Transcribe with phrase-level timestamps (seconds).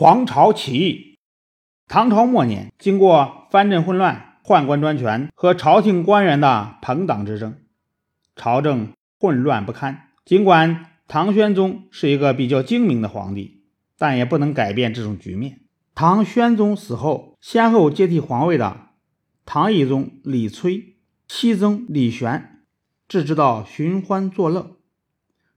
[0.00, 1.18] 黄巢起义。
[1.88, 7.56] 唐朝末年，经过藩镇混乱、宦官专权和朝廷官员的朋党之争，
[8.36, 10.10] 朝政混乱不堪。
[10.24, 13.64] 尽管唐玄宗是一个比较精明的皇帝，
[13.98, 15.62] 但也不能改变这种局面。
[15.96, 18.90] 唐玄宗死后，先后接替皇位的
[19.44, 20.94] 唐懿宗李崔、
[21.26, 22.60] 熹宗李玄，
[23.08, 24.76] 只知道寻欢作乐，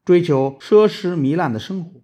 [0.04, 2.02] 追求奢侈糜烂的生活，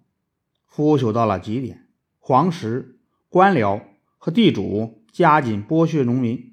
[0.68, 1.86] 腐朽到了极点。
[2.28, 2.98] 皇室、
[3.30, 3.80] 官僚
[4.18, 6.52] 和地主加紧剥削农民，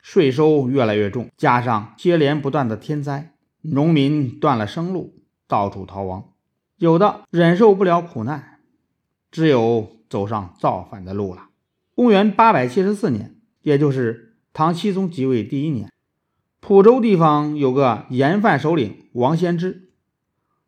[0.00, 5.16] 税收越来越重，加上接连不断的天灾，农民断了生路，
[5.48, 6.34] 到处逃亡。
[6.76, 8.60] 有的忍受不了苦难，
[9.32, 11.48] 只有走上造反的路了。
[11.96, 15.90] 公元八百七十四年，也就是唐僖宗即位第一年，
[16.60, 19.90] 蒲州地方有个盐贩首领王先之，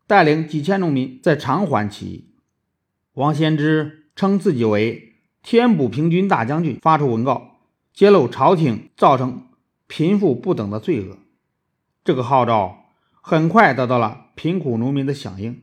[0.09, 2.35] 带领几千农民在长缓起义。
[3.13, 3.99] 王先之。
[4.15, 7.59] 称自己为天补平军大将军，发出文告，
[7.95, 9.47] 揭露朝廷造成
[9.87, 11.17] 贫富不等的罪恶。
[12.05, 12.85] 这个号召
[13.23, 15.63] 很快得到了贫苦农民的响应。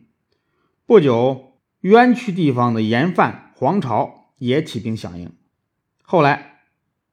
[0.85, 5.31] 不久，冤屈地方的盐贩黄巢也起兵响应。
[6.01, 6.61] 后来，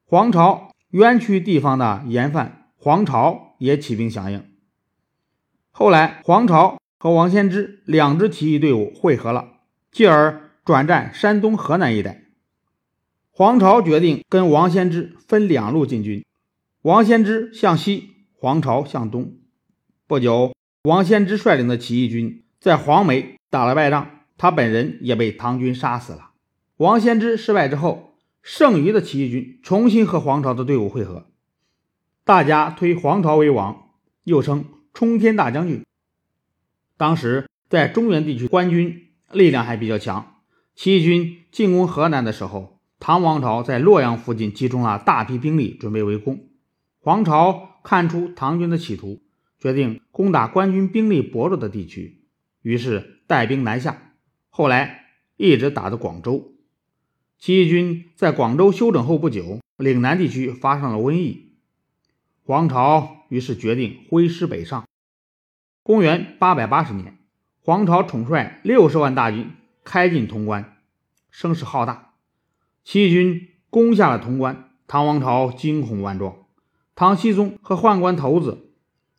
[0.07, 4.45] 黄巢冤屈地方的盐贩黄巢也起兵响应。
[5.71, 9.49] 后来，黄巢和王仙芝两支起义队伍汇合了，
[9.91, 10.41] 继而。
[10.65, 12.23] 转战山东、河南一带，
[13.31, 16.25] 黄巢决定跟王先之分两路进军，
[16.81, 19.37] 王先之向西，黄巢向东。
[20.07, 20.55] 不久，
[20.85, 26.31] 王先之率领的起义军在黄梅打了败仗，他本人也被唐军杀死了。
[26.79, 31.27] 王先之失败之后，剩余的起义军重新和黄巢的队伍会合，
[32.25, 33.91] 大家推黄巢为王，
[34.23, 35.85] 又称冲天大将军。
[36.97, 40.31] 当时在中原地区，官军力量还比较强。
[40.75, 46.49] 起义军进攻河南的时候，唐王朝在洛阳附近集中了大批兵力，准备围攻。
[46.99, 49.23] 黄巢看出唐军的企图，
[49.59, 52.25] 决定攻打官军兵力薄弱的地区，
[52.63, 54.15] 于是带兵南下。
[54.49, 55.05] 后来
[55.37, 56.53] 一直打到广州。
[57.39, 61.53] 起义军在广州休整后不久，岭南地区发生了瘟疫，
[62.43, 64.85] 黄巢于是决定挥师北上。
[65.83, 67.19] 公元八百八十年，
[67.61, 69.51] 黄巢统帅六十万大军。
[69.85, 70.79] 开进潼关，
[71.31, 72.15] 声势浩大。
[72.83, 76.47] 起义军攻下了潼关，唐王朝惊恐万状。
[76.95, 78.71] 唐僖宗和宦官头子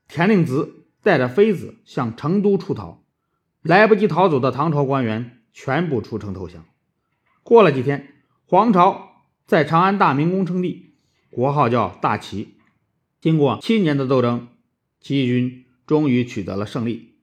[0.08, 0.70] 田令孜
[1.02, 3.04] 带着妃子向成都出逃，
[3.62, 6.66] 来不及逃走的唐朝官员全部出城投降。
[7.44, 8.14] 过了几天，
[8.46, 10.96] 黄巢在长安大明宫称帝，
[11.30, 12.56] 国号叫大齐。
[13.22, 14.48] 经过七年的斗争，
[15.00, 17.16] 起义军终于取得了胜利。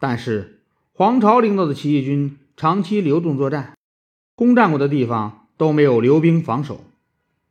[0.00, 2.38] 但是黄巢领导的起义军。
[2.56, 3.74] 长期流动作战，
[4.34, 6.80] 攻占过的地方都没有留兵防守。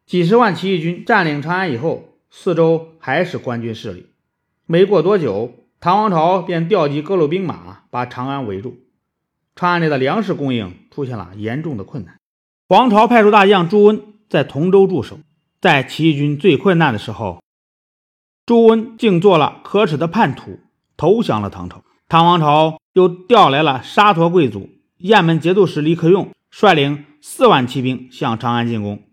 [0.08, 4.08] 几十万起义军占领长安以后，四周还是官军势力。
[4.66, 8.80] 没过多久，唐王朝便调集各路兵马把长安围住，
[9.56, 12.20] 长安里的粮食供应出现了严重的困难。
[12.70, 15.20] 王朝派出大将朱温在同州驻守，
[15.62, 17.44] 在起义军最困难的时候，
[18.48, 20.62] 朱温竟做了可耻的叛徒，
[20.98, 21.84] 投降了唐朝。
[22.10, 24.72] 唐王朝又调来了沙陀贵族。
[25.00, 29.04] 雁门节度使李克用率领四万骑兵向长安进攻，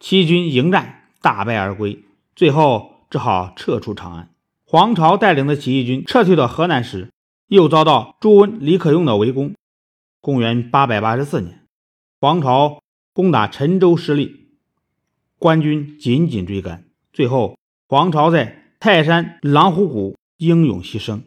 [0.00, 2.02] 齐军迎战大败而归，
[2.34, 4.30] 最后只好撤出长安。
[4.64, 7.10] 黄巢带领的起义军撤退到河南时，
[7.46, 9.54] 又遭到朱温、李克用的围攻。
[10.20, 11.64] 公元八百八十四年，
[12.20, 12.82] 黄巢
[13.12, 14.48] 攻打陈州失利，
[15.38, 17.56] 官军紧紧追赶，最后
[17.86, 21.20] 黄巢在泰山狼虎谷英勇牺牲。